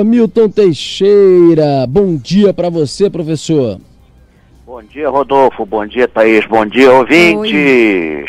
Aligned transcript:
Professor 0.00 0.04
Milton 0.04 0.48
Teixeira, 0.48 1.86
bom 1.86 2.16
dia 2.16 2.54
para 2.54 2.70
você, 2.70 3.10
professor. 3.10 3.78
Bom 4.66 4.82
dia, 4.82 5.10
Rodolfo. 5.10 5.66
Bom 5.66 5.86
dia, 5.86 6.08
Thaís. 6.08 6.46
Bom 6.46 6.64
dia, 6.64 6.90
ouvintes. 6.90 7.52
Oi. 7.52 8.24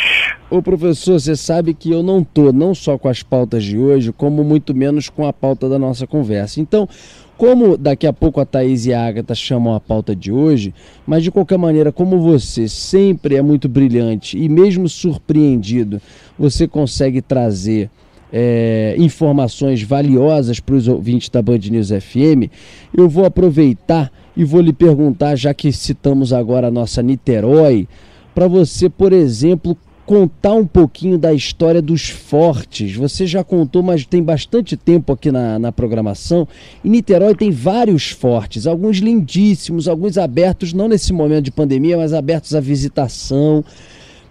Ô, 0.50 0.62
professor, 0.62 1.20
você 1.20 1.36
sabe 1.36 1.74
que 1.74 1.90
eu 1.92 2.04
não 2.04 2.24
tô 2.24 2.52
não 2.52 2.76
só 2.76 2.98
com 2.98 3.08
as 3.08 3.24
pautas 3.24 3.64
de 3.64 3.78
hoje, 3.78 4.12
como 4.12 4.44
muito 4.44 4.76
menos 4.76 5.08
com 5.08 5.26
a 5.26 5.32
pauta 5.32 5.70
da 5.70 5.80
nossa 5.80 6.06
conversa. 6.06 6.60
Então, 6.60 6.90
como 7.38 7.78
daqui 7.78 8.06
a 8.06 8.12
pouco 8.12 8.42
a 8.42 8.46
Thaís 8.46 8.86
e 8.86 8.94
a 8.94 9.06
Agatha 9.06 9.34
chamam 9.34 9.74
a 9.74 9.80
pauta 9.80 10.14
de 10.14 10.32
hoje, 10.32 10.74
mas 11.08 11.24
de 11.24 11.32
qualquer 11.32 11.58
maneira, 11.58 11.92
como 11.92 12.20
você 12.20 12.68
sempre 12.68 13.36
é 13.36 13.42
muito 13.42 13.70
brilhante 13.70 14.38
e 14.38 14.50
mesmo 14.50 14.90
surpreendido, 14.90 16.02
você 16.38 16.68
consegue 16.68 17.22
trazer 17.22 17.90
é, 18.32 18.96
informações 18.98 19.82
valiosas 19.84 20.60
para 20.60 20.76
os 20.76 20.88
ouvintes 20.88 21.30
da 21.30 21.42
Band 21.42 21.60
News 21.70 21.90
FM, 21.90 22.50
eu 22.96 23.10
vou 23.10 23.26
aproveitar 23.26 24.12
e 24.36 24.44
vou 24.44 24.62
lhe 24.62 24.74
perguntar, 24.74 25.36
já 25.36 25.54
que 25.54 25.72
citamos 25.72 26.32
agora 26.32 26.68
a 26.68 26.72
nossa 26.72 27.02
Niterói, 27.02 27.88
para 28.34 28.48
você, 28.48 28.90
por 28.90 29.12
exemplo, 29.12 29.78
contar 30.06 30.54
um 30.54 30.66
pouquinho 30.66 31.18
da 31.18 31.34
história 31.34 31.82
dos 31.82 32.10
fortes. 32.10 32.96
Você 32.96 33.28
já 33.28 33.44
contou, 33.44 33.84
mas 33.84 34.06
tem 34.06 34.24
bastante 34.24 34.76
tempo 34.76 35.14
aqui 35.14 35.32
na, 35.32 35.60
na 35.60 35.72
programação. 35.72 36.48
E 36.84 36.90
Niterói 36.90 37.36
tem 37.36 37.52
vários 37.52 38.10
fortes, 38.10 38.68
alguns 38.68 38.98
lindíssimos, 38.98 39.88
alguns 39.88 40.18
abertos, 40.18 40.74
não 40.74 40.88
nesse 40.88 41.14
momento 41.14 41.46
de 41.46 41.52
pandemia, 41.52 41.98
mas 41.98 42.14
abertos 42.14 42.56
à 42.56 42.60
visitação 42.60 43.64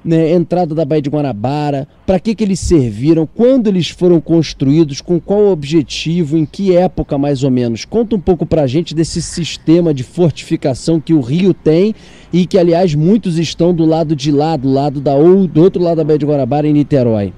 né, 0.05 0.33
entrada 0.33 0.75
da 0.75 0.85
Baía 0.85 1.03
de 1.03 1.11
Guanabara, 1.11 1.87
para 2.07 2.19
que, 2.19 2.35
que 2.35 2.45
eles 2.45 2.61
serviram, 2.61 3.27
quando 3.27 3.67
eles 3.67 3.91
foram 3.91 4.21
construídos, 4.21 5.01
com 5.01 5.21
qual 5.21 5.49
objetivo, 5.49 6.37
em 6.37 6.47
que 6.47 6.77
época 6.77 7.19
mais 7.19 7.45
ou 7.45 7.51
menos. 7.51 7.85
Conta 7.85 8.17
um 8.17 8.21
pouco 8.21 8.47
para 8.47 8.63
a 8.63 8.67
gente 8.67 8.95
desse 8.95 9.21
sistema 9.21 9.93
de 9.93 10.03
fortificação 10.03 11.01
que 11.01 11.13
o 11.13 11.21
Rio 11.21 11.53
tem 11.53 11.95
e 12.33 12.47
que, 12.47 12.59
aliás, 12.59 12.95
muitos 12.95 13.39
estão 13.39 13.75
do 13.75 13.85
lado 13.85 14.17
de 14.17 14.33
lá, 14.33 14.57
do 14.57 14.73
lado 14.73 15.01
da 15.01 15.15
ou 15.15 15.47
do 15.47 15.63
outro 15.63 15.83
lado 15.83 15.99
da 15.99 16.05
Baía 16.05 16.19
de 16.19 16.27
Guanabara, 16.27 16.67
em 16.67 16.73
Niterói. 16.73 17.33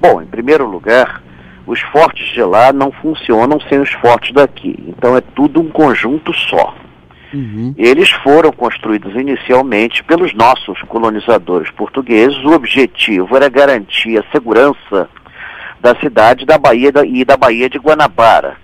Bom, 0.00 0.20
em 0.20 0.26
primeiro 0.26 0.68
lugar, 0.68 1.22
os 1.66 1.80
fortes 1.80 2.28
de 2.32 2.42
lá 2.42 2.72
não 2.72 2.92
funcionam 2.92 3.58
sem 3.68 3.80
os 3.80 3.90
fortes 3.94 4.32
daqui. 4.32 4.76
Então 4.86 5.16
é 5.16 5.20
tudo 5.20 5.60
um 5.60 5.68
conjunto 5.68 6.32
só. 6.32 6.74
Uhum. 7.32 7.74
Eles 7.76 8.10
foram 8.10 8.52
construídos 8.52 9.14
inicialmente 9.14 10.02
pelos 10.04 10.32
nossos 10.34 10.80
colonizadores 10.82 11.70
portugueses. 11.70 12.38
O 12.44 12.52
objetivo 12.52 13.36
era 13.36 13.48
garantir 13.48 14.18
a 14.18 14.24
segurança 14.32 15.08
da 15.80 15.94
cidade 15.96 16.46
da 16.46 16.58
Bahia 16.58 16.92
e 17.04 17.24
da 17.24 17.36
Baía 17.36 17.68
de 17.68 17.78
Guanabara, 17.78 18.56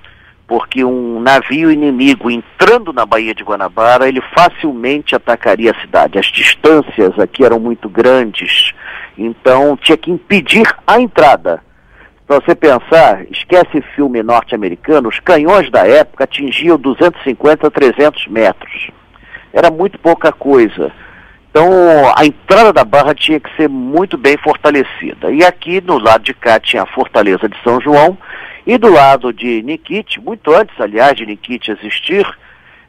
porque 0.47 0.85
um 0.85 1.21
navio 1.21 1.71
inimigo 1.71 2.31
entrando 2.31 2.93
na 2.93 3.07
Baía 3.07 3.35
de 3.35 3.45
Guanabara, 3.45 4.09
ele 4.09 4.21
facilmente 4.35 5.15
atacaria 5.15 5.71
a 5.71 5.81
cidade. 5.81 6.19
As 6.19 6.27
distâncias 6.27 7.19
aqui 7.19 7.45
eram 7.45 7.61
muito 7.61 7.89
grandes, 7.89 8.73
então 9.17 9.77
tinha 9.77 9.97
que 9.97 10.11
impedir 10.11 10.67
a 10.87 11.01
entrada. 11.01 11.63
Para 12.33 12.41
você 12.41 12.55
pensar, 12.55 13.27
esquece 13.31 13.83
filme 13.95 14.23
norte-americano, 14.23 15.11
os 15.11 15.21
canhões 15.21 15.71
da 15.71 15.87
época 15.87 16.25
atingiam 16.25 16.79
250 16.79 17.67
a 17.67 17.71
300 17.71 18.27
metros. 18.29 18.89
Era 19.53 19.71
muito 19.71 19.99
pouca 19.99 20.33
coisa. 20.33 20.91
Então, 21.51 21.71
a 22.17 22.25
entrada 22.25 22.73
da 22.73 22.85
barra 22.87 23.15
tinha 23.15 23.39
que 23.39 23.55
ser 23.55 23.69
muito 23.69 24.17
bem 24.17 24.39
fortalecida. 24.39 25.31
E 25.31 25.45
aqui, 25.45 25.83
no 25.83 25.99
lado 25.99 26.25
de 26.25 26.33
cá, 26.33 26.59
tinha 26.59 26.85
a 26.85 26.87
Fortaleza 26.87 27.47
de 27.47 27.63
São 27.63 27.79
João, 27.83 28.17
e 28.67 28.79
do 28.79 28.91
lado 28.91 29.31
de 29.31 29.63
Nikit, 29.63 30.19
muito 30.19 30.55
antes, 30.55 30.81
aliás, 30.81 31.15
de 31.15 31.27
Nikit 31.27 31.71
existir, 31.71 32.27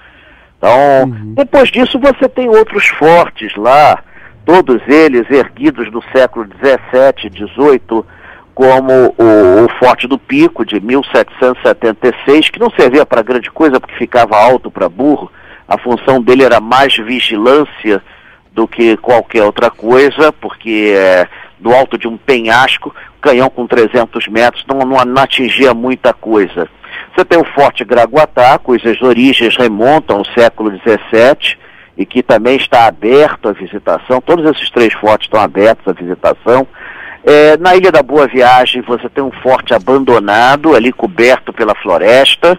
Então, 0.58 1.04
uhum. 1.04 1.34
depois 1.34 1.70
disso 1.70 1.98
você 1.98 2.28
tem 2.28 2.48
outros 2.48 2.88
fortes 2.88 3.54
lá, 3.56 4.02
todos 4.48 4.80
eles 4.88 5.30
erguidos 5.30 5.92
no 5.92 6.02
século 6.10 6.46
XVII, 6.46 7.30
XVIII, 7.30 8.02
como 8.54 9.14
o, 9.18 9.64
o, 9.64 9.68
Forte 9.78 10.08
do 10.08 10.18
Pico, 10.18 10.64
de 10.64 10.80
1776, 10.80 12.48
que 12.48 12.58
não 12.58 12.70
servia 12.70 13.04
para 13.04 13.20
grande 13.20 13.50
coisa 13.50 13.78
porque 13.78 13.94
ficava 13.96 14.38
alto 14.38 14.70
para 14.70 14.88
burro, 14.88 15.30
a 15.68 15.76
função 15.76 16.22
dele 16.22 16.44
era 16.44 16.60
mais 16.60 16.96
vigilância 16.96 18.02
do 18.50 18.66
que 18.66 18.96
qualquer 18.96 19.42
outra 19.42 19.70
coisa, 19.70 20.32
porque 20.32 20.94
é, 20.96 21.28
do 21.58 21.70
alto 21.70 21.98
de 21.98 22.08
um 22.08 22.16
penhasco, 22.16 22.94
canhão 23.20 23.50
com 23.50 23.66
300 23.66 24.28
metros 24.28 24.64
não, 24.66 24.78
não, 24.78 25.04
não 25.04 25.22
atingia 25.22 25.74
muita 25.74 26.14
coisa. 26.14 26.70
Você 27.14 27.22
tem 27.22 27.38
o 27.38 27.44
Forte 27.44 27.84
Graguatá, 27.84 28.58
cujas 28.58 29.02
origens 29.02 29.54
remontam 29.58 30.16
ao 30.16 30.24
século 30.24 30.70
XVII, 30.70 31.58
e 31.98 32.06
que 32.06 32.22
também 32.22 32.56
está 32.56 32.86
aberto 32.86 33.48
à 33.48 33.52
visitação. 33.52 34.20
Todos 34.20 34.48
esses 34.48 34.70
três 34.70 34.94
fortes 34.94 35.26
estão 35.26 35.40
abertos 35.40 35.86
à 35.88 35.92
visitação. 35.92 36.64
É, 37.24 37.56
na 37.56 37.74
Ilha 37.74 37.90
da 37.90 38.04
Boa 38.04 38.28
Viagem 38.28 38.82
você 38.82 39.08
tem 39.08 39.22
um 39.22 39.32
forte 39.42 39.74
abandonado, 39.74 40.76
ali 40.76 40.92
coberto 40.92 41.52
pela 41.52 41.74
floresta. 41.74 42.56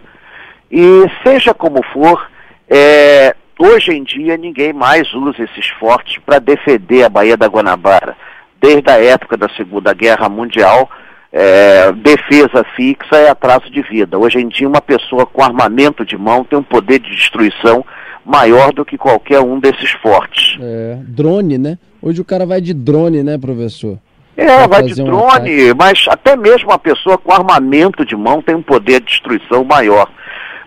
E 0.69 1.05
seja 1.23 1.53
como 1.53 1.81
for, 1.93 2.29
é, 2.69 3.33
hoje 3.57 3.93
em 3.93 4.03
dia 4.03 4.35
ninguém 4.35 4.73
mais 4.73 5.11
usa 5.13 5.43
esses 5.43 5.67
fortes 5.79 6.21
para 6.25 6.37
defender 6.37 7.05
a 7.05 7.09
Baía 7.09 7.37
da 7.37 7.47
Guanabara. 7.47 8.17
Desde 8.61 8.91
a 8.91 9.01
época 9.01 9.37
da 9.37 9.47
Segunda 9.55 9.93
Guerra 9.93 10.27
Mundial, 10.27 10.89
é, 11.31 11.93
defesa 11.93 12.65
fixa 12.75 13.15
é 13.15 13.29
atraso 13.29 13.71
de 13.71 13.81
vida. 13.83 14.19
Hoje 14.19 14.37
em 14.37 14.49
dia, 14.49 14.67
uma 14.67 14.81
pessoa 14.81 15.25
com 15.25 15.41
armamento 15.41 16.03
de 16.03 16.17
mão 16.17 16.43
tem 16.43 16.59
um 16.59 16.63
poder 16.63 16.99
de 16.99 17.15
destruição 17.15 17.85
maior 18.29 18.71
do 18.71 18.85
que 18.85 18.95
qualquer 18.95 19.39
um 19.39 19.59
desses 19.59 19.89
fortes. 19.93 20.55
É, 20.61 20.99
drone, 21.01 21.57
né? 21.57 21.79
Hoje 21.99 22.21
o 22.21 22.25
cara 22.25 22.45
vai 22.45 22.61
de 22.61 22.75
drone, 22.75 23.23
né, 23.23 23.39
professor? 23.39 23.97
É, 24.37 24.67
vai 24.67 24.83
de 24.83 24.93
drone, 24.93 25.73
mas 25.75 26.05
até 26.07 26.35
mesmo 26.35 26.69
uma 26.69 26.77
pessoa 26.77 27.17
com 27.17 27.33
armamento 27.33 28.05
de 28.05 28.15
mão 28.15 28.39
tem 28.39 28.53
um 28.53 28.61
poder 28.61 28.99
de 28.99 29.07
destruição 29.07 29.63
maior. 29.63 30.07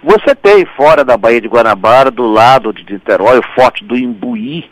Você 0.02 0.34
tem 0.34 0.66
fora 0.76 1.04
da 1.04 1.16
Baía 1.16 1.40
de 1.40 1.46
Guanabara, 1.46 2.10
do 2.10 2.26
lado 2.26 2.72
de 2.72 2.92
Niterói, 2.92 3.38
o 3.38 3.54
Forte 3.54 3.84
do 3.84 3.96
Imbuí, 3.96 4.68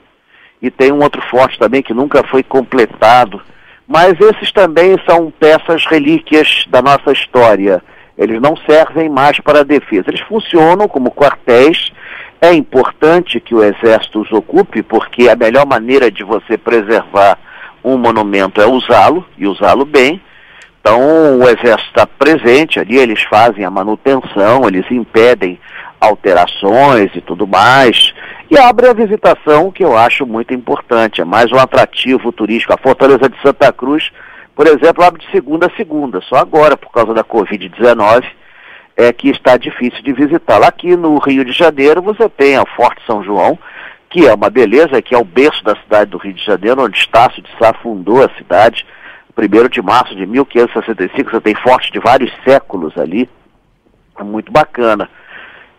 e 0.60 0.68
tem 0.68 0.90
um 0.90 1.00
outro 1.00 1.22
forte 1.30 1.56
também 1.60 1.82
que 1.82 1.94
nunca 1.94 2.24
foi 2.24 2.42
completado. 2.42 3.40
Mas 3.86 4.14
esses 4.20 4.50
também 4.50 4.96
são 5.08 5.32
peças 5.38 5.86
relíquias 5.86 6.66
da 6.68 6.82
nossa 6.82 7.12
história. 7.12 7.80
Eles 8.18 8.40
não 8.42 8.56
servem 8.68 9.08
mais 9.08 9.38
para 9.38 9.60
a 9.60 9.64
defesa. 9.64 10.06
Eles 10.08 10.20
funcionam 10.22 10.88
como 10.88 11.12
quartéis 11.12 11.92
é 12.40 12.52
importante 12.54 13.38
que 13.38 13.54
o 13.54 13.62
Exército 13.62 14.20
os 14.20 14.32
ocupe, 14.32 14.82
porque 14.82 15.28
a 15.28 15.36
melhor 15.36 15.66
maneira 15.66 16.10
de 16.10 16.24
você 16.24 16.56
preservar 16.56 17.38
um 17.84 17.98
monumento 17.98 18.60
é 18.60 18.66
usá-lo, 18.66 19.26
e 19.36 19.46
usá-lo 19.46 19.84
bem. 19.84 20.20
Então, 20.80 21.38
o 21.38 21.42
Exército 21.42 21.88
está 21.88 22.06
presente 22.06 22.80
ali, 22.80 22.96
eles 22.96 23.22
fazem 23.24 23.64
a 23.64 23.70
manutenção, 23.70 24.66
eles 24.66 24.90
impedem 24.90 25.60
alterações 26.00 27.10
e 27.14 27.20
tudo 27.20 27.46
mais. 27.46 28.14
E 28.50 28.56
abre 28.56 28.88
a 28.88 28.94
visitação, 28.94 29.70
que 29.70 29.84
eu 29.84 29.96
acho 29.96 30.24
muito 30.26 30.54
importante, 30.54 31.20
é 31.20 31.24
mais 31.24 31.52
um 31.52 31.58
atrativo 31.58 32.32
turístico. 32.32 32.72
A 32.72 32.78
Fortaleza 32.78 33.28
de 33.28 33.40
Santa 33.42 33.70
Cruz, 33.70 34.10
por 34.56 34.66
exemplo, 34.66 35.04
abre 35.04 35.20
de 35.20 35.30
segunda 35.30 35.66
a 35.66 35.76
segunda, 35.76 36.22
só 36.22 36.36
agora, 36.36 36.76
por 36.76 36.90
causa 36.90 37.12
da 37.12 37.22
Covid-19, 37.22 38.24
é 38.96 39.12
que 39.12 39.28
está 39.30 39.56
difícil 39.56 40.02
de 40.02 40.12
visitá-la. 40.12 40.68
Aqui 40.68 40.96
no 40.96 41.18
Rio 41.18 41.44
de 41.44 41.52
Janeiro 41.52 42.02
você 42.02 42.28
tem 42.28 42.56
a 42.56 42.64
Forte 42.66 43.02
São 43.06 43.22
João, 43.22 43.58
que 44.08 44.26
é 44.26 44.34
uma 44.34 44.50
beleza, 44.50 45.00
que 45.00 45.14
é 45.14 45.18
o 45.18 45.24
berço 45.24 45.62
da 45.64 45.76
cidade 45.76 46.10
do 46.10 46.18
Rio 46.18 46.34
de 46.34 46.44
Janeiro, 46.44 46.82
onde 46.82 46.98
Estácio 46.98 47.42
de 47.42 47.48
Sá 47.58 47.72
fundou 47.72 48.22
a 48.22 48.28
cidade, 48.36 48.84
1 49.36 49.68
de 49.68 49.80
março 49.80 50.14
de 50.14 50.26
1565, 50.26 51.30
você 51.30 51.40
tem 51.40 51.54
forte 51.54 51.92
de 51.92 51.98
vários 51.98 52.30
séculos 52.44 52.96
ali, 52.98 53.28
é 54.18 54.22
muito 54.22 54.52
bacana. 54.52 55.08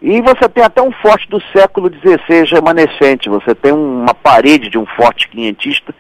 E 0.01 0.19
você 0.21 0.49
tem 0.49 0.63
até 0.63 0.81
um 0.81 0.91
forte 0.91 1.29
do 1.29 1.39
século 1.55 1.91
XVI 1.93 2.45
remanescente, 2.45 3.29
você 3.29 3.53
tem 3.53 3.71
uma 3.71 4.15
parede 4.15 4.69
de 4.69 4.79
um 4.79 4.85
forte 4.85 5.27
quinhentista 5.27 5.93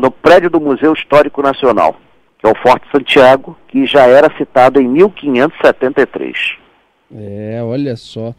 no 0.00 0.10
prédio 0.10 0.50
do 0.50 0.60
Museu 0.60 0.94
Histórico 0.94 1.42
Nacional 1.42 1.96
que 2.38 2.46
é 2.46 2.50
o 2.50 2.54
Forte 2.56 2.86
Santiago, 2.90 3.56
que 3.68 3.86
já 3.86 4.06
era 4.06 4.34
citado 4.36 4.80
em 4.80 4.88
1573. 4.88 6.56
É, 7.14 7.60
olha 7.62 7.96
só. 7.96 8.34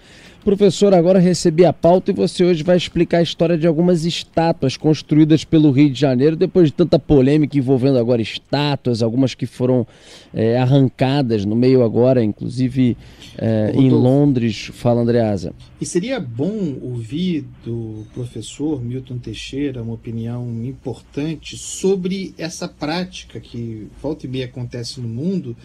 Professor, 0.47 0.93
agora 0.93 1.19
recebi 1.19 1.65
a 1.65 1.73
pauta 1.73 2.09
e 2.09 2.13
você 2.13 2.41
hoje 2.41 2.63
vai 2.63 2.77
explicar 2.77 3.17
a 3.17 3.21
história 3.21 3.57
de 3.57 3.67
algumas 3.67 4.05
estátuas 4.05 4.77
construídas 4.77 5.43
pelo 5.43 5.71
Rio 5.71 5.89
de 5.89 5.99
Janeiro, 5.99 6.37
depois 6.37 6.67
de 6.69 6.73
tanta 6.73 6.97
polêmica 6.97 7.57
envolvendo 7.57 7.99
agora 7.99 8.21
estátuas, 8.21 9.01
algumas 9.01 9.35
que 9.35 9.45
foram 9.45 9.85
é, 10.33 10.57
arrancadas 10.57 11.43
no 11.43 11.53
meio 11.53 11.83
agora, 11.83 12.23
inclusive 12.23 12.95
é, 13.37 13.73
em 13.75 13.89
Londres. 13.89 14.71
Fala, 14.73 15.01
Andreasa. 15.01 15.51
E 15.81 15.85
seria 15.85 16.17
bom 16.17 16.77
ouvir 16.81 17.43
do 17.65 18.05
professor 18.13 18.81
Milton 18.81 19.17
Teixeira 19.17 19.83
uma 19.83 19.95
opinião 19.95 20.47
importante 20.63 21.57
sobre 21.57 22.33
essa 22.37 22.69
prática 22.69 23.37
que 23.41 23.89
volta 24.01 24.25
e 24.25 24.29
meia 24.29 24.45
acontece 24.45 25.01
no 25.01 25.09
mundo 25.09 25.57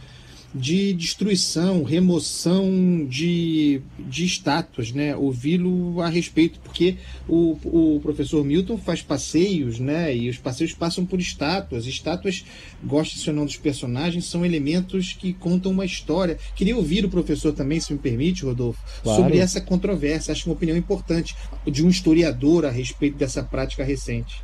de 0.54 0.93
destruição, 0.93 1.82
remoção 1.82 3.06
de, 3.08 3.81
de 3.99 4.25
estátuas, 4.25 4.93
né? 4.93 5.16
Ouvi-lo 5.16 6.00
a 6.02 6.08
respeito, 6.08 6.60
porque 6.60 6.96
o, 7.26 7.56
o 7.64 8.00
professor 8.00 8.44
Milton 8.44 8.76
faz 8.76 9.00
passeios, 9.00 9.78
né? 9.78 10.14
E 10.14 10.28
os 10.28 10.37
passeios 10.37 10.75
passam 10.75 11.06
por 11.06 11.20
estátuas. 11.20 11.87
Estátuas, 11.87 12.44
gosta 12.84 13.31
ou 13.31 13.37
não 13.37 13.46
dos 13.46 13.56
personagens, 13.56 14.26
são 14.26 14.44
elementos 14.44 15.14
que 15.14 15.32
contam 15.32 15.72
uma 15.72 15.87
história. 15.87 16.38
Queria 16.55 16.76
ouvir 16.76 17.05
o 17.05 17.08
professor 17.08 17.52
também, 17.52 17.81
se 17.81 17.93
me 17.93 17.98
permite, 17.98 18.44
Rodolfo, 18.44 18.81
claro. 19.02 19.22
sobre 19.22 19.38
essa 19.38 19.60
controvérsia. 19.60 20.32
Acho 20.32 20.48
uma 20.48 20.55
opinião 20.55 20.76
importante 20.76 21.34
de 21.66 21.84
um 21.84 21.88
historiador 21.88 22.66
a 22.66 22.70
respeito 22.70 23.16
dessa 23.16 23.43
prática 23.43 23.84
recente. 23.84 24.43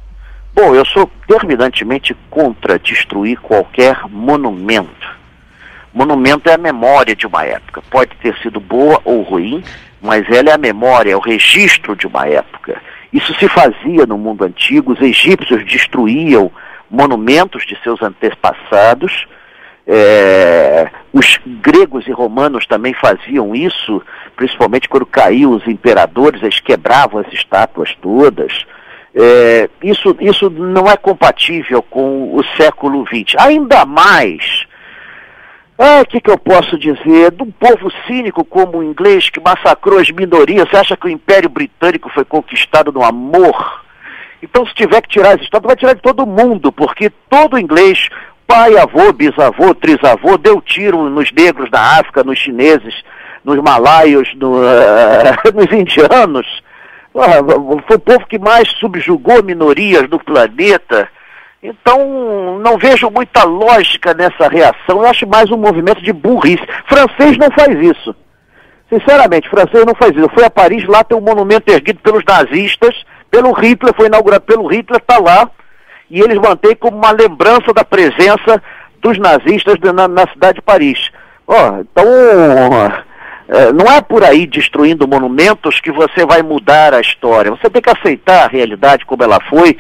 Bom, 0.54 0.75
eu 0.75 0.84
sou 0.87 1.11
terminantemente 1.26 2.16
contra 2.31 2.78
destruir 2.78 3.38
qualquer 3.40 4.08
monumento 4.08 5.18
Monumento 5.99 6.49
é 6.49 6.55
a 6.55 6.59
memória 6.59 7.17
de 7.17 7.27
uma 7.27 7.45
época. 7.45 7.83
Pode 7.91 8.15
ter 8.23 8.33
sido 8.41 8.61
boa 8.61 9.00
ou 9.05 9.23
ruim, 9.23 9.65
mas 10.00 10.25
ela 10.31 10.50
é 10.50 10.53
a 10.53 10.59
memória, 10.59 11.11
é 11.11 11.17
o 11.17 11.19
registro 11.19 11.97
de 11.97 12.06
uma 12.06 12.25
época. 12.25 12.81
Isso 13.12 13.35
se 13.35 13.49
fazia 13.49 14.06
no 14.06 14.17
mundo 14.17 14.45
antigo, 14.45 14.93
os 14.93 15.00
egípcios 15.00 15.65
destruíam 15.65 16.53
monumentos 16.89 17.67
de 17.67 17.77
seus 17.83 18.00
antepassados, 18.00 19.27
é, 19.89 20.89
os 21.12 21.41
gregos 21.45 22.06
e 22.06 22.12
romanos 22.12 22.65
também 22.65 22.95
faziam 22.95 23.53
isso, 23.53 24.00
principalmente 24.37 24.89
quando 24.89 25.05
caíam 25.05 25.50
os 25.50 25.67
imperadores, 25.67 26.41
eles 26.45 26.61
quebravam 26.61 27.21
as 27.23 27.33
estátuas 27.33 27.93
todas. 28.00 28.65
É, 29.12 29.69
isso, 29.83 30.17
isso 30.21 30.49
não 30.49 30.89
é 30.89 30.97
compatível 30.97 31.83
com 31.83 32.37
o 32.37 32.45
século 32.56 33.05
XX. 33.05 33.35
Ainda 33.37 33.85
mais 33.85 34.69
ah, 35.78 36.00
o 36.00 36.06
que, 36.06 36.20
que 36.20 36.30
eu 36.30 36.36
posso 36.36 36.76
dizer? 36.76 37.30
De 37.30 37.42
um 37.44 37.52
povo 37.52 37.88
cínico 38.04 38.44
como 38.44 38.78
o 38.78 38.82
inglês 38.82 39.30
que 39.30 39.38
massacrou 39.38 40.00
as 40.00 40.10
minorias. 40.10 40.69
Você 40.69 40.76
acha 40.76 40.96
que 40.96 41.06
o 41.06 41.10
Império 41.10 41.48
Britânico 41.48 42.10
foi 42.10 42.25
conquistado 42.25 42.90
no 42.90 43.04
amor? 43.04 43.84
Então, 44.42 44.66
se 44.66 44.75
tiver 44.75 45.00
que 45.02 45.08
tirar 45.08 45.36
as 45.36 45.40
estátuas, 45.40 45.69
vai 45.69 45.76
tirar 45.76 45.94
de 45.94 46.02
todo 46.02 46.26
mundo, 46.26 46.72
porque 46.72 47.10
todo 47.30 47.58
inglês, 47.58 48.08
pai, 48.44 48.76
avô, 48.76 49.12
bisavô, 49.12 49.72
trisavô, 49.72 50.36
deu 50.36 50.60
tiro 50.60 51.08
nos 51.08 51.30
negros 51.30 51.70
da 51.70 51.80
África, 51.80 52.25
nos 52.25 52.40
chineses, 52.40 52.94
nos 53.44 53.58
malaios, 53.62 54.28
no, 54.34 54.56
uh, 54.56 55.54
nos 55.54 55.72
indianos. 55.72 56.46
Uh, 57.14 57.80
foi 57.86 57.96
o 57.96 58.00
povo 58.00 58.26
que 58.26 58.38
mais 58.38 58.69
subjugou 58.80 59.44
minorias 59.44 60.08
do 60.08 60.19
planeta. 60.19 61.08
Então, 61.62 62.58
não 62.60 62.78
vejo 62.78 63.10
muita 63.10 63.43
lógica 63.44 64.14
nessa 64.14 64.49
reação. 64.49 65.02
Eu 65.02 65.06
acho 65.06 65.26
mais 65.26 65.50
um 65.50 65.56
movimento 65.56 66.00
de 66.02 66.12
burrice. 66.12 66.62
Francês 66.87 67.37
não 67.37 67.50
faz 67.50 67.76
isso. 67.81 68.14
Sinceramente, 68.88 69.50
francês 69.50 69.84
não 69.84 69.94
faz 69.94 70.12
isso. 70.16 70.31
Fui 70.32 70.44
a 70.44 70.50
Paris, 70.50 70.87
lá 70.87 71.02
tem 71.02 71.19
um 71.19 71.20
monumento 71.20 71.70
erguido 71.70 72.00
pelos 72.00 72.25
nazistas, 72.25 72.94
pelo 73.31 73.52
Hitler, 73.52 73.94
foi 73.94 74.06
inaugurado 74.06 74.44
pelo 74.44 74.66
Hitler, 74.66 75.00
está 75.00 75.19
lá. 75.19 75.50
E 76.10 76.20
eles 76.20 76.38
mantêm 76.38 76.75
como 76.75 76.96
uma 76.96 77.10
lembrança 77.10 77.72
da 77.75 77.84
presença 77.84 78.62
dos 79.02 79.19
nazistas 79.19 79.76
na, 79.81 80.08
na 80.08 80.26
cidade 80.28 80.56
de 80.56 80.62
Paris. 80.62 81.11
Oh, 81.46 81.81
então, 81.81 82.04
não 83.75 83.91
é 83.91 84.00
por 84.03 84.23
aí 84.23 84.47
destruindo 84.47 85.09
monumentos 85.09 85.81
que 85.81 85.91
você 85.91 86.27
vai 86.27 86.43
mudar 86.43 86.93
a 86.93 87.00
história. 87.00 87.50
Você 87.50 87.71
tem 87.71 87.81
que 87.81 87.91
aceitar 87.91 88.45
a 88.45 88.49
realidade 88.49 89.06
como 89.06 89.23
ela 89.23 89.41
foi. 89.49 89.77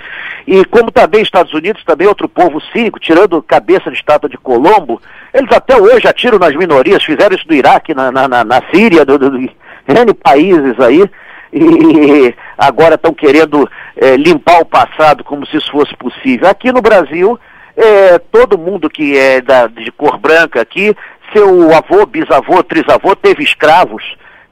E 0.46 0.64
como 0.64 0.90
também 0.90 1.20
Estados 1.20 1.52
Unidos, 1.52 1.84
também 1.84 2.06
outro 2.06 2.28
povo 2.28 2.58
cínico, 2.72 2.98
tirando 2.98 3.42
cabeça 3.42 3.90
de 3.90 3.98
estátua 3.98 4.30
de 4.30 4.38
Colombo, 4.38 5.00
eles 5.34 5.52
até 5.52 5.76
hoje 5.76 6.08
atiram 6.08 6.38
nas 6.38 6.54
minorias, 6.56 7.04
fizeram 7.04 7.36
isso 7.36 7.44
no 7.46 7.54
Iraque, 7.54 7.94
na, 7.94 8.10
na, 8.10 8.26
na 8.26 8.62
Síria, 8.72 9.04
do, 9.04 9.18
do, 9.18 9.30
do 9.30 9.36
N 9.38 10.14
países 10.14 10.80
aí, 10.80 11.04
e 11.52 12.34
agora 12.56 12.94
estão 12.94 13.12
querendo 13.12 13.68
é, 13.96 14.16
limpar 14.16 14.60
o 14.60 14.64
passado 14.64 15.22
como 15.22 15.46
se 15.46 15.58
isso 15.58 15.70
fosse 15.70 15.94
possível. 15.96 16.48
Aqui 16.48 16.72
no 16.72 16.80
Brasil, 16.80 17.38
é, 17.76 18.18
todo 18.18 18.58
mundo 18.58 18.88
que 18.90 19.16
é 19.16 19.40
da, 19.40 19.66
de 19.66 19.92
cor 19.92 20.18
branca 20.18 20.60
aqui 20.60 20.96
seu 21.32 21.74
avô, 21.74 22.06
bisavô, 22.06 22.62
trisavô 22.62 23.14
teve 23.16 23.42
escravos. 23.42 24.02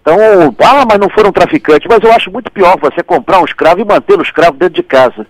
Então, 0.00 0.16
ah, 0.60 0.84
mas 0.88 0.98
não 0.98 1.08
foram 1.10 1.32
traficantes. 1.32 1.86
Mas 1.88 2.02
eu 2.02 2.12
acho 2.12 2.30
muito 2.30 2.50
pior 2.50 2.78
você 2.78 3.02
comprar 3.02 3.40
um 3.40 3.44
escravo 3.44 3.80
e 3.80 3.84
manter 3.84 4.18
o 4.18 4.22
escravo 4.22 4.56
dentro 4.56 4.74
de 4.74 4.82
casa. 4.82 5.26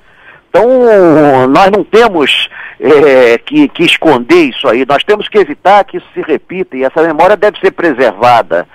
Então, 0.50 1.48
nós 1.48 1.70
não 1.70 1.82
temos 1.82 2.48
é, 2.80 3.38
que, 3.38 3.68
que 3.68 3.84
esconder 3.84 4.44
isso 4.44 4.68
aí. 4.68 4.84
Nós 4.86 5.02
temos 5.04 5.28
que 5.28 5.38
evitar 5.38 5.84
que 5.84 5.96
isso 5.96 6.06
se 6.14 6.20
repita 6.20 6.76
e 6.76 6.84
essa 6.84 7.02
memória 7.02 7.36
deve 7.36 7.58
ser 7.58 7.70
preservada. 7.70 8.66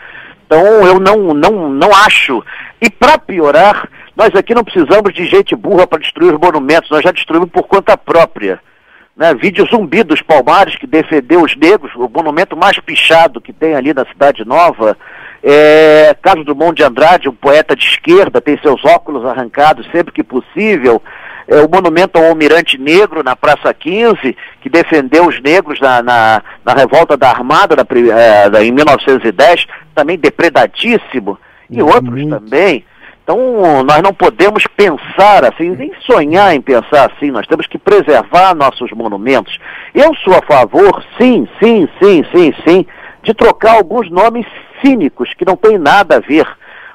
Então, 0.45 0.63
eu 0.85 0.99
não, 0.99 1.33
não, 1.33 1.69
não 1.69 1.89
acho. 2.05 2.43
E 2.81 2.89
para 2.89 3.17
piorar, 3.17 3.87
nós 4.15 4.33
aqui 4.35 4.53
não 4.53 4.63
precisamos 4.63 5.13
de 5.13 5.25
gente 5.25 5.55
burra 5.55 5.87
para 5.87 5.99
destruir 5.99 6.33
os 6.33 6.39
monumentos, 6.39 6.89
nós 6.89 7.03
já 7.03 7.11
destruímos 7.11 7.49
por 7.49 7.63
conta 7.63 7.95
própria 7.95 8.59
né, 9.15 9.33
vídeo 9.33 9.67
Zumbi 9.67 10.03
dos 10.03 10.21
Palmares, 10.21 10.75
que 10.75 10.87
defendeu 10.87 11.41
os 11.43 11.55
negros, 11.55 11.91
o 11.95 12.09
monumento 12.09 12.55
mais 12.55 12.79
pichado 12.79 13.41
que 13.41 13.53
tem 13.53 13.75
ali 13.75 13.93
na 13.93 14.05
Cidade 14.05 14.45
Nova. 14.45 14.97
É, 15.43 16.15
Carlos 16.21 16.45
Drummond 16.45 16.75
de 16.75 16.83
Andrade, 16.83 17.29
um 17.29 17.33
poeta 17.33 17.75
de 17.75 17.83
esquerda, 17.83 18.39
tem 18.39 18.57
seus 18.59 18.83
óculos 18.85 19.25
arrancados 19.25 19.87
sempre 19.91 20.13
que 20.13 20.23
possível. 20.23 21.01
É, 21.47 21.59
o 21.61 21.69
monumento 21.69 22.17
ao 22.17 22.25
Almirante 22.25 22.77
Negro 22.77 23.23
na 23.23 23.35
Praça 23.35 23.73
15, 23.73 24.37
que 24.61 24.69
defendeu 24.69 25.27
os 25.27 25.41
negros 25.41 25.79
na, 25.79 26.01
na, 26.01 26.41
na 26.63 26.73
revolta 26.73 27.17
da 27.17 27.29
Armada 27.29 27.75
na, 27.75 27.85
é, 28.17 28.63
em 28.63 28.71
1910, 28.71 29.65
também 29.93 30.17
depredadíssimo. 30.17 31.37
E 31.69 31.81
outros 31.81 32.09
muito. 32.09 32.39
também. 32.39 32.85
Então, 33.31 33.83
nós 33.85 34.01
não 34.01 34.13
podemos 34.13 34.67
pensar 34.75 35.45
assim, 35.45 35.69
nem 35.69 35.93
sonhar 36.01 36.53
em 36.53 36.59
pensar 36.59 37.09
assim, 37.09 37.31
nós 37.31 37.47
temos 37.47 37.65
que 37.65 37.77
preservar 37.77 38.53
nossos 38.53 38.91
monumentos. 38.91 39.57
Eu 39.95 40.13
sou 40.15 40.33
a 40.35 40.41
favor, 40.41 41.01
sim, 41.17 41.47
sim, 41.57 41.87
sim, 42.01 42.25
sim, 42.35 42.53
sim, 42.67 42.85
de 43.23 43.33
trocar 43.33 43.77
alguns 43.77 44.11
nomes 44.11 44.45
cínicos 44.81 45.33
que 45.33 45.45
não 45.45 45.55
têm 45.55 45.77
nada 45.77 46.17
a 46.17 46.19
ver, 46.19 46.45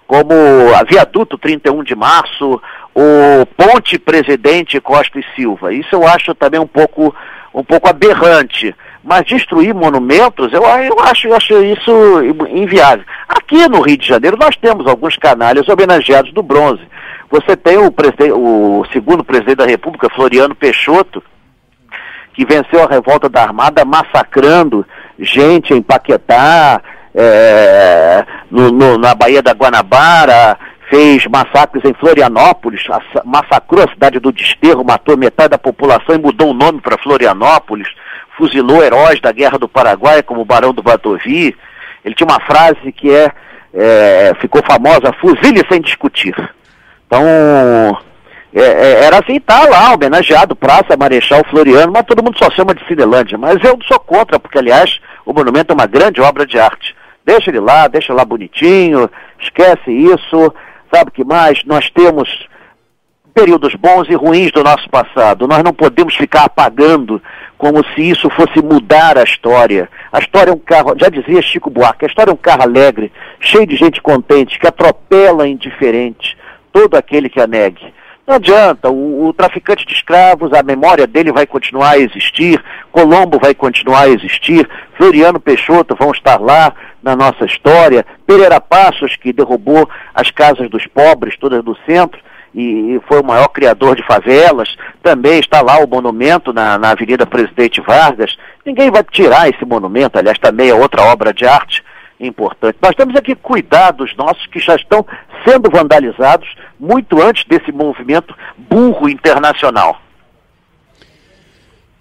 como 0.06 0.34
a 0.78 0.84
Viaduto 0.84 1.38
31 1.38 1.82
de 1.82 1.96
Março, 1.96 2.60
o 2.94 3.46
Ponte 3.56 3.98
Presidente 3.98 4.78
Costa 4.78 5.18
e 5.18 5.24
Silva. 5.34 5.72
Isso 5.72 5.94
eu 5.94 6.06
acho 6.06 6.34
também 6.34 6.60
um 6.60 6.66
pouco, 6.66 7.16
um 7.54 7.64
pouco 7.64 7.88
aberrante. 7.88 8.74
Mas 9.06 9.24
destruir 9.24 9.72
monumentos, 9.72 10.52
eu, 10.52 10.60
eu, 10.64 10.98
acho, 10.98 11.28
eu 11.28 11.36
acho 11.36 11.54
isso 11.62 11.92
inviável. 12.50 13.04
Aqui 13.28 13.68
no 13.68 13.80
Rio 13.80 13.96
de 13.96 14.08
Janeiro 14.08 14.36
nós 14.36 14.56
temos 14.56 14.84
alguns 14.84 15.16
canalhas 15.16 15.68
homenageados 15.68 16.32
do 16.32 16.42
bronze. 16.42 16.82
Você 17.30 17.56
tem 17.56 17.78
o, 17.78 17.94
o 18.34 18.84
segundo 18.92 19.22
presidente 19.22 19.58
da 19.58 19.64
República, 19.66 20.10
Floriano 20.12 20.56
Peixoto, 20.56 21.22
que 22.34 22.44
venceu 22.44 22.82
a 22.82 22.88
revolta 22.88 23.28
da 23.28 23.44
Armada 23.44 23.84
massacrando 23.84 24.84
gente 25.20 25.72
em 25.72 25.80
Paquetá, 25.80 26.82
é, 27.14 28.26
no, 28.50 28.72
no, 28.72 28.98
na 28.98 29.14
Baía 29.14 29.40
da 29.40 29.52
Guanabara, 29.52 30.58
fez 30.90 31.24
massacres 31.26 31.84
em 31.84 31.94
Florianópolis, 31.94 32.82
massacrou 33.24 33.84
a 33.84 33.88
cidade 33.88 34.18
do 34.18 34.32
Desterro, 34.32 34.84
matou 34.84 35.16
metade 35.16 35.50
da 35.50 35.58
população 35.58 36.16
e 36.16 36.18
mudou 36.18 36.50
o 36.50 36.54
nome 36.54 36.80
para 36.80 36.98
Florianópolis 36.98 37.88
fuzilou 38.36 38.82
heróis 38.82 39.20
da 39.20 39.32
Guerra 39.32 39.58
do 39.58 39.68
Paraguai, 39.68 40.22
como 40.22 40.40
o 40.40 40.44
Barão 40.44 40.72
do 40.72 40.82
Batovi. 40.82 41.56
Ele 42.04 42.14
tinha 42.14 42.28
uma 42.28 42.40
frase 42.40 42.92
que 42.92 43.10
é, 43.10 43.32
é 43.74 44.32
ficou 44.40 44.62
famosa, 44.64 45.12
fuzile 45.20 45.62
sem 45.70 45.80
discutir. 45.80 46.34
Então, 47.06 47.22
é, 48.54 48.60
é, 48.62 49.04
era 49.04 49.18
assim, 49.18 49.38
tá 49.38 49.68
lá, 49.68 49.92
homenageado, 49.92 50.56
Praça 50.56 50.96
Marechal 50.98 51.42
Floriano, 51.50 51.92
mas 51.92 52.06
todo 52.06 52.22
mundo 52.22 52.38
só 52.38 52.50
chama 52.50 52.74
de 52.74 52.86
Cinelândia. 52.86 53.36
Mas 53.36 53.62
eu 53.62 53.78
sou 53.86 54.00
contra, 54.00 54.38
porque, 54.38 54.58
aliás, 54.58 54.98
o 55.24 55.32
monumento 55.32 55.72
é 55.72 55.74
uma 55.74 55.86
grande 55.86 56.20
obra 56.20 56.46
de 56.46 56.58
arte. 56.58 56.96
Deixa 57.24 57.50
ele 57.50 57.60
lá, 57.60 57.88
deixa 57.88 58.14
lá 58.14 58.24
bonitinho, 58.24 59.10
esquece 59.40 59.90
isso, 59.90 60.54
sabe 60.92 61.10
o 61.10 61.12
que 61.12 61.24
mais? 61.24 61.64
Nós 61.64 61.90
temos 61.90 62.46
períodos 63.36 63.74
bons 63.74 64.08
e 64.08 64.14
ruins 64.14 64.50
do 64.50 64.64
nosso 64.64 64.88
passado. 64.88 65.46
Nós 65.46 65.62
não 65.62 65.74
podemos 65.74 66.16
ficar 66.16 66.44
apagando 66.44 67.20
como 67.58 67.84
se 67.94 68.00
isso 68.00 68.30
fosse 68.30 68.62
mudar 68.62 69.18
a 69.18 69.24
história. 69.24 69.90
A 70.10 70.18
história 70.18 70.50
é 70.50 70.54
um 70.54 70.58
carro, 70.58 70.94
já 70.98 71.10
dizia 71.10 71.42
Chico 71.42 71.68
Buarque, 71.68 72.06
a 72.06 72.08
história 72.08 72.30
é 72.30 72.32
um 72.32 72.38
carro 72.38 72.62
alegre, 72.62 73.12
cheio 73.38 73.66
de 73.66 73.76
gente 73.76 74.00
contente, 74.00 74.58
que 74.58 74.66
atropela 74.66 75.46
indiferente 75.46 76.34
todo 76.72 76.94
aquele 76.94 77.28
que 77.28 77.38
a 77.38 77.46
negue. 77.46 77.92
Não 78.26 78.36
adianta, 78.36 78.88
o, 78.90 79.28
o, 79.28 79.34
traficante 79.34 79.84
de 79.84 79.92
escravos, 79.92 80.54
a 80.54 80.62
memória 80.62 81.06
dele 81.06 81.30
vai 81.30 81.46
continuar 81.46 81.90
a 81.90 81.98
existir, 81.98 82.64
Colombo 82.90 83.38
vai 83.38 83.54
continuar 83.54 84.04
a 84.04 84.08
existir, 84.08 84.66
Floriano 84.96 85.38
Peixoto 85.38 85.94
vão 85.94 86.10
estar 86.10 86.40
lá 86.40 86.72
na 87.02 87.14
nossa 87.14 87.44
história, 87.44 88.04
Pereira 88.26 88.60
Passos, 88.62 89.14
que 89.14 89.32
derrubou 89.32 89.88
as 90.14 90.30
casas 90.30 90.70
dos 90.70 90.86
pobres, 90.86 91.36
todas 91.38 91.62
do 91.62 91.76
centro, 91.86 92.18
e, 92.56 93.00
foi 93.06 93.20
o 93.20 93.24
maior 93.24 93.48
criador 93.48 93.94
de 93.94 94.02
favelas, 94.06 94.74
também 95.02 95.38
está 95.38 95.60
lá 95.60 95.78
o 95.78 95.86
monumento 95.86 96.52
na, 96.54 96.78
na 96.78 96.90
Avenida 96.90 97.26
Presidente 97.26 97.82
Vargas. 97.82 98.34
Ninguém 98.64 98.90
vai 98.90 99.04
tirar 99.04 99.48
esse 99.48 99.64
monumento, 99.64 100.18
aliás, 100.18 100.38
também 100.38 100.70
é 100.70 100.74
outra 100.74 101.02
obra 101.02 101.34
de 101.34 101.44
arte 101.44 101.84
importante. 102.18 102.78
Nós 102.80 102.94
temos 102.94 103.14
aqui 103.14 103.34
cuidar 103.34 103.90
dos 103.90 104.16
nossos 104.16 104.46
que 104.46 104.58
já 104.58 104.74
estão 104.74 105.04
sendo 105.46 105.70
vandalizados 105.70 106.48
muito 106.80 107.20
antes 107.20 107.44
desse 107.44 107.70
movimento 107.70 108.34
burro 108.56 109.06
internacional. 109.06 110.00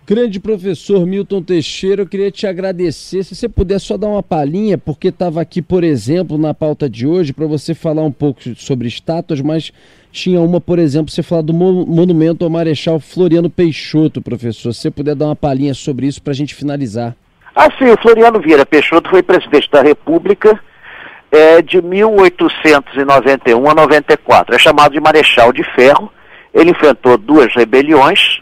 Grande 0.08 0.40
professor 0.40 1.04
Milton 1.04 1.42
Teixeira, 1.42 2.04
eu 2.04 2.08
queria 2.08 2.30
te 2.30 2.46
agradecer. 2.46 3.24
Se 3.24 3.34
você 3.34 3.50
puder 3.50 3.80
só 3.80 3.98
dar 3.98 4.08
uma 4.08 4.22
palhinha, 4.22 4.78
porque 4.78 5.08
estava 5.08 5.42
aqui, 5.42 5.64
por 5.64 5.84
exemplo, 5.84 6.38
na 6.38 6.54
pauta 6.54 6.88
de 6.88 7.08
hoje, 7.08 7.34
para 7.34 7.48
você 7.48 7.74
falar 7.74 8.04
um 8.04 8.12
pouco 8.12 8.40
sobre 8.56 8.88
estátuas, 8.88 9.42
mas 9.42 9.74
tinha 10.16 10.40
uma, 10.40 10.62
por 10.62 10.80
exemplo, 10.80 11.12
você 11.12 11.22
falar 11.22 11.42
do 11.42 11.54
monumento 11.54 12.46
ao 12.46 12.50
Marechal 12.50 13.02
Floriano 13.02 13.50
Peixoto, 13.50 14.22
professor. 14.22 14.74
Se 14.74 14.82
você 14.82 14.90
puder 14.90 15.14
dar 15.14 15.26
uma 15.26 15.36
palhinha 15.36 15.74
sobre 15.74 16.08
isso 16.08 16.22
para 16.22 16.32
a 16.32 16.36
gente 16.36 16.56
finalizar. 16.56 17.14
Ah, 17.54 17.68
sim, 17.78 17.90
o 17.92 18.02
Floriano 18.02 18.40
Vieira 18.40 18.66
Peixoto 18.66 19.10
foi 19.10 19.22
presidente 19.22 19.70
da 19.70 19.82
República 19.82 20.58
é, 21.30 21.62
de 21.62 21.82
1891 21.82 23.70
a 23.70 23.76
94. 23.76 24.56
É 24.56 24.58
chamado 24.60 24.94
de 24.94 25.02
Marechal 25.02 25.52
de 25.52 25.64
Ferro. 25.76 26.10
Ele 26.54 26.72
enfrentou 26.72 27.18
duas 27.18 27.54
rebeliões, 27.54 28.42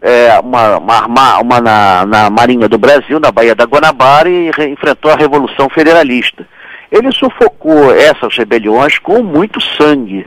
é, 0.00 0.38
uma, 0.38 0.78
uma, 0.78 1.38
uma 1.40 1.60
na, 1.60 2.06
na, 2.06 2.30
Marinha 2.30 2.68
do 2.68 2.78
Brasil, 2.78 3.18
na 3.18 3.32
Baía 3.32 3.56
da 3.56 3.64
Guanabara, 3.64 4.28
e 4.28 4.52
re, 4.52 4.68
enfrentou 4.68 5.10
a 5.10 5.16
Revolução 5.16 5.68
Federalista. 5.68 6.46
Ele 6.92 7.10
sufocou 7.10 7.92
essas 7.92 8.36
rebeliões 8.36 9.00
com 9.00 9.20
muito 9.20 9.60
sangue, 9.60 10.24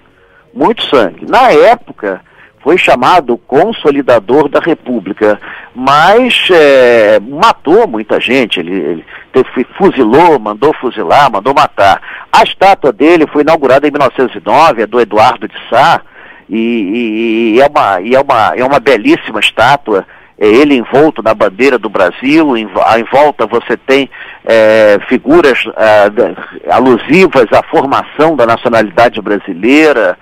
muito 0.53 0.83
sangue. 0.83 1.25
Na 1.29 1.51
época, 1.51 2.21
foi 2.63 2.77
chamado 2.77 3.37
consolidador 3.37 4.47
da 4.47 4.59
República, 4.59 5.39
mas 5.75 6.47
é, 6.51 7.19
matou 7.19 7.87
muita 7.87 8.19
gente, 8.19 8.59
ele, 8.59 8.71
ele 8.71 9.05
teve, 9.33 9.65
fuzilou, 9.77 10.39
mandou 10.39 10.73
fuzilar, 10.75 11.31
mandou 11.31 11.53
matar. 11.53 12.01
A 12.31 12.43
estátua 12.43 12.91
dele 12.91 13.25
foi 13.27 13.41
inaugurada 13.41 13.87
em 13.87 13.91
1909, 13.91 14.83
é 14.83 14.87
do 14.87 15.01
Eduardo 15.01 15.47
de 15.47 15.55
Sá, 15.69 16.01
e, 16.47 16.57
e, 16.57 17.55
e, 17.55 17.61
é, 17.61 17.67
uma, 17.67 18.01
e 18.01 18.15
é, 18.15 18.21
uma, 18.21 18.53
é 18.55 18.63
uma 18.63 18.79
belíssima 18.79 19.39
estátua, 19.39 20.05
é 20.37 20.47
ele 20.47 20.75
envolto 20.75 21.23
na 21.23 21.33
bandeira 21.33 21.79
do 21.79 21.89
Brasil, 21.89 22.57
em, 22.57 22.65
em 22.67 23.03
volta 23.11 23.47
você 23.47 23.77
tem 23.77 24.09
é, 24.45 24.99
figuras 25.07 25.63
é, 25.77 26.71
alusivas 26.71 27.45
à 27.51 27.63
formação 27.63 28.35
da 28.35 28.45
nacionalidade 28.45 29.21
brasileira, 29.21 30.17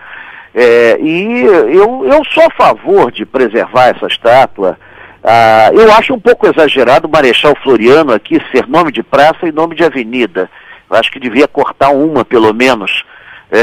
é, 0.54 0.98
e 1.00 1.44
eu, 1.44 2.06
eu 2.06 2.22
sou 2.32 2.44
a 2.44 2.56
favor 2.56 3.12
de 3.12 3.26
preservar 3.26 3.90
essa 3.90 4.08
estátua. 4.08 4.78
Ah, 5.24 5.70
eu 5.74 5.92
acho 5.94 6.14
um 6.14 6.20
pouco 6.20 6.48
exagerado 6.48 7.08
o 7.08 7.12
Marechal 7.12 7.54
Floriano 7.62 8.14
aqui 8.14 8.42
ser 8.52 8.68
nome 8.68 8.92
de 8.92 9.04
praça 9.04 9.48
e 9.48 9.52
nome 9.52 9.76
de 9.76 9.84
avenida. 9.84 10.50
Eu 10.90 10.98
acho 10.98 11.12
que 11.12 11.20
devia 11.20 11.48
cortar 11.48 11.90
uma, 11.90 12.26
pelo 12.26 12.54
menos. 12.54 13.04
É, 13.52 13.62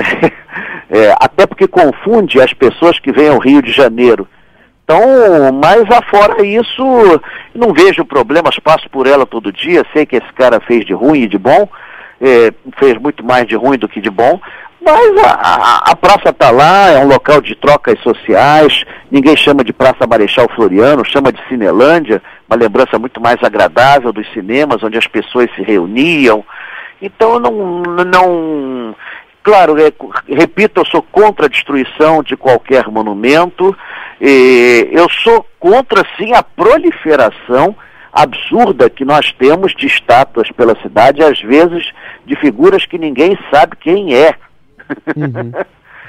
é, 0.90 1.16
até 1.20 1.46
porque 1.46 1.66
confunde 1.66 2.40
as 2.40 2.52
pessoas 2.52 2.98
que 2.98 3.12
vêm 3.12 3.28
ao 3.28 3.38
Rio 3.38 3.62
de 3.62 3.72
Janeiro. 3.72 4.28
Então, 4.84 5.00
mas 5.60 5.82
afora 5.90 6.46
isso, 6.46 7.20
não 7.52 7.72
vejo 7.72 8.04
problemas, 8.04 8.56
passo 8.60 8.88
por 8.88 9.08
ela 9.08 9.26
todo 9.26 9.52
dia, 9.52 9.84
sei 9.92 10.06
que 10.06 10.14
esse 10.14 10.32
cara 10.32 10.60
fez 10.60 10.86
de 10.86 10.92
ruim 10.92 11.22
e 11.22 11.26
de 11.26 11.36
bom, 11.36 11.68
é, 12.20 12.52
fez 12.78 12.96
muito 12.96 13.24
mais 13.24 13.48
de 13.48 13.56
ruim 13.56 13.76
do 13.76 13.88
que 13.88 14.00
de 14.00 14.10
bom, 14.10 14.40
mas 14.86 15.18
a, 15.24 15.32
a, 15.32 15.90
a 15.90 15.96
praça 15.96 16.30
está 16.30 16.50
lá, 16.50 16.90
é 16.90 16.98
um 16.98 17.08
local 17.08 17.40
de 17.40 17.56
trocas 17.56 17.98
sociais, 18.00 18.84
ninguém 19.10 19.36
chama 19.36 19.64
de 19.64 19.72
Praça 19.72 20.06
Marechal 20.06 20.48
Floriano, 20.54 21.04
chama 21.04 21.32
de 21.32 21.40
Cinelândia, 21.48 22.22
uma 22.48 22.56
lembrança 22.56 22.96
muito 22.96 23.20
mais 23.20 23.42
agradável 23.42 24.12
dos 24.12 24.30
cinemas, 24.32 24.82
onde 24.84 24.96
as 24.96 25.06
pessoas 25.08 25.50
se 25.56 25.62
reuniam. 25.62 26.44
Então, 27.02 27.40
não, 27.40 27.82
não 27.82 28.94
claro, 29.42 29.76
é, 29.78 29.92
repito, 30.28 30.80
eu 30.80 30.86
sou 30.86 31.02
contra 31.02 31.46
a 31.46 31.48
destruição 31.48 32.22
de 32.22 32.36
qualquer 32.36 32.88
monumento, 32.88 33.76
eu 34.20 35.10
sou 35.22 35.44
contra, 35.58 36.06
sim, 36.16 36.32
a 36.32 36.42
proliferação 36.42 37.76
absurda 38.12 38.88
que 38.88 39.04
nós 39.04 39.30
temos 39.32 39.74
de 39.74 39.86
estátuas 39.86 40.50
pela 40.50 40.80
cidade, 40.80 41.22
às 41.22 41.40
vezes 41.40 41.92
de 42.24 42.34
figuras 42.36 42.86
que 42.86 42.96
ninguém 42.96 43.38
sabe 43.52 43.76
quem 43.76 44.14
é. 44.14 44.34
Uhum. 45.16 45.52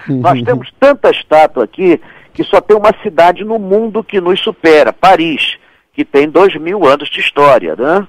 Nós 0.22 0.42
temos 0.42 0.72
tanta 0.80 1.10
estátua 1.10 1.64
aqui 1.64 2.00
que 2.34 2.44
só 2.44 2.62
tem 2.62 2.78
uma 2.78 2.94
cidade 3.02 3.44
no 3.44 3.58
mundo 3.60 4.04
que 4.04 4.22
nos 4.22 4.40
supera, 4.40 4.94
Paris, 4.94 5.58
que 5.94 6.06
tem 6.06 6.30
dois 6.30 6.56
mil 6.56 6.86
anos 6.86 7.10
de 7.10 7.20
história, 7.20 7.76
né? 7.76 8.08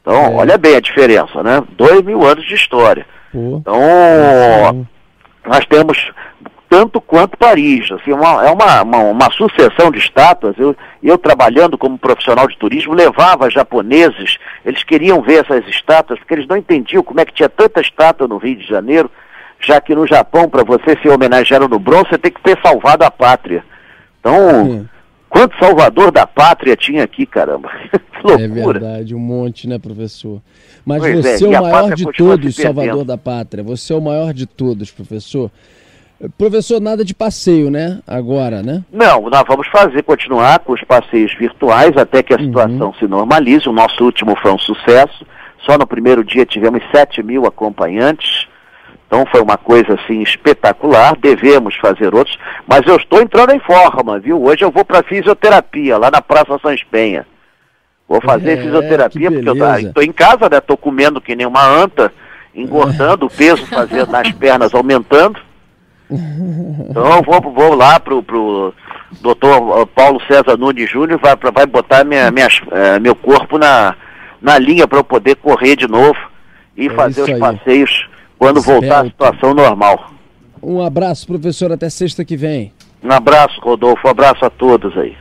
Então, 0.00 0.14
é. 0.14 0.34
olha 0.34 0.58
bem 0.58 0.76
a 0.76 0.80
diferença, 0.80 1.42
né? 1.42 1.62
Dois 1.76 2.02
mil 2.02 2.24
anos 2.24 2.46
de 2.46 2.54
história. 2.54 3.06
Então, 3.34 4.86
nós 5.46 5.64
temos 5.66 6.12
tanto 6.68 7.00
quanto 7.00 7.36
Paris. 7.36 7.90
Assim, 7.92 8.12
uma, 8.12 8.46
é 8.46 8.50
uma, 8.50 8.82
uma, 8.82 8.98
uma, 8.98 9.30
sucessão 9.32 9.90
de 9.90 9.98
estátuas. 9.98 10.54
Eu, 10.58 10.76
eu, 11.02 11.18
trabalhando 11.18 11.76
como 11.76 11.98
profissional 11.98 12.46
de 12.46 12.56
turismo, 12.56 12.94
levava 12.94 13.50
japoneses, 13.50 14.38
eles 14.64 14.82
queriam 14.82 15.20
ver 15.22 15.44
essas 15.44 15.66
estátuas, 15.68 16.18
porque 16.18 16.34
eles 16.34 16.46
não 16.46 16.56
entendiam 16.56 17.02
como 17.02 17.20
é 17.20 17.24
que 17.24 17.34
tinha 17.34 17.48
tanta 17.48 17.80
estátua 17.80 18.26
no 18.26 18.38
Rio 18.38 18.56
de 18.56 18.66
Janeiro 18.66 19.10
já 19.66 19.80
que 19.80 19.94
no 19.94 20.06
Japão, 20.06 20.48
para 20.48 20.64
você 20.64 20.96
ser 21.00 21.08
homenageado 21.08 21.68
no 21.68 21.78
bronze, 21.78 22.10
você 22.10 22.18
tem 22.18 22.32
que 22.32 22.42
ter 22.42 22.58
salvado 22.62 23.04
a 23.04 23.10
pátria. 23.10 23.64
Então, 24.20 24.64
Sim. 24.64 24.88
quanto 25.28 25.58
salvador 25.58 26.10
da 26.10 26.26
pátria 26.26 26.76
tinha 26.76 27.04
aqui, 27.04 27.26
caramba? 27.26 27.70
que 27.90 28.26
loucura. 28.26 28.44
É 28.44 28.48
verdade, 28.48 29.14
um 29.14 29.20
monte, 29.20 29.68
né, 29.68 29.78
professor? 29.78 30.40
Mas 30.84 31.00
pois 31.00 31.16
você 31.16 31.44
é, 31.44 31.52
é 31.52 31.60
o 31.60 31.62
maior 31.62 31.94
de 31.94 32.12
todos, 32.12 32.56
salvador 32.56 33.04
da 33.04 33.16
pátria. 33.16 33.62
Você 33.62 33.92
é 33.92 33.96
o 33.96 34.00
maior 34.00 34.32
de 34.32 34.46
todos, 34.46 34.90
professor. 34.90 35.50
Professor, 36.38 36.80
nada 36.80 37.04
de 37.04 37.14
passeio, 37.14 37.68
né? 37.68 38.00
Agora, 38.06 38.62
né? 38.62 38.84
Não, 38.92 39.28
nós 39.28 39.42
vamos 39.46 39.66
fazer, 39.68 40.04
continuar 40.04 40.60
com 40.60 40.72
os 40.72 40.82
passeios 40.84 41.36
virtuais 41.36 41.96
até 41.96 42.22
que 42.22 42.32
a 42.32 42.36
uhum. 42.36 42.44
situação 42.46 42.86
uhum. 42.88 42.94
se 42.94 43.08
normalize. 43.08 43.68
O 43.68 43.72
nosso 43.72 44.04
último 44.04 44.36
foi 44.40 44.52
um 44.52 44.58
sucesso. 44.58 45.26
Só 45.66 45.76
no 45.76 45.86
primeiro 45.86 46.24
dia 46.24 46.46
tivemos 46.46 46.82
7 46.94 47.22
mil 47.22 47.44
acompanhantes. 47.44 48.46
Então 49.12 49.26
foi 49.26 49.42
uma 49.42 49.58
coisa 49.58 49.92
assim 49.92 50.22
espetacular, 50.22 51.14
devemos 51.18 51.76
fazer 51.76 52.14
outros, 52.14 52.38
mas 52.66 52.80
eu 52.86 52.96
estou 52.96 53.20
entrando 53.20 53.52
em 53.52 53.60
forma, 53.60 54.18
viu? 54.18 54.42
Hoje 54.42 54.64
eu 54.64 54.70
vou 54.70 54.86
para 54.86 55.02
fisioterapia, 55.02 55.98
lá 55.98 56.10
na 56.10 56.22
Praça 56.22 56.58
São 56.62 56.74
Penha. 56.90 57.26
Vou 58.08 58.22
fazer 58.22 58.52
é, 58.52 58.62
fisioterapia, 58.62 59.30
porque 59.30 59.50
eu 59.50 59.78
estou 59.80 60.02
em 60.02 60.12
casa, 60.12 60.48
né? 60.48 60.56
Estou 60.56 60.78
comendo 60.78 61.20
que 61.20 61.36
nem 61.36 61.46
uma 61.46 61.62
anta, 61.62 62.10
engordando, 62.54 63.26
o 63.26 63.30
peso 63.30 63.66
fazendo 63.66 64.10
nas 64.10 64.32
pernas 64.32 64.72
aumentando. 64.72 65.38
Então 66.10 67.16
eu 67.16 67.22
vou, 67.22 67.52
vou 67.52 67.74
lá 67.74 68.00
pro, 68.00 68.22
pro 68.22 68.72
doutor 69.20 69.86
Paulo 69.88 70.22
César 70.26 70.56
Nunes 70.56 70.88
Júnior, 70.88 71.20
vai, 71.20 71.36
vai 71.52 71.66
botar 71.66 72.02
minha, 72.02 72.30
minhas, 72.30 72.62
é, 72.70 72.98
meu 72.98 73.14
corpo 73.14 73.58
na, 73.58 73.94
na 74.40 74.58
linha 74.58 74.88
para 74.88 75.00
eu 75.00 75.04
poder 75.04 75.36
correr 75.36 75.76
de 75.76 75.86
novo 75.86 76.18
e 76.74 76.86
é 76.86 76.90
fazer 76.90 77.20
os 77.20 77.28
aí. 77.28 77.38
passeios 77.38 78.10
quando 78.42 78.60
voltar 78.60 79.02
à 79.02 79.04
situação 79.04 79.54
normal. 79.54 80.10
Um 80.60 80.82
abraço, 80.82 81.28
professor, 81.28 81.70
até 81.70 81.88
sexta 81.88 82.24
que 82.24 82.36
vem. 82.36 82.72
Um 83.00 83.12
abraço, 83.12 83.60
Rodolfo, 83.60 84.04
um 84.04 84.10
abraço 84.10 84.44
a 84.44 84.50
todos 84.50 84.98
aí. 84.98 85.16